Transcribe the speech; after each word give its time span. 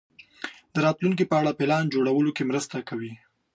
د 0.73 0.75
راتلونکې 0.85 1.23
په 1.27 1.35
اړه 1.39 1.51
پلان 1.59 1.83
جوړولو 1.93 2.31
کې 2.35 2.43
مو 2.43 2.49
مرسته 2.49 2.77
کوي. 2.89 3.13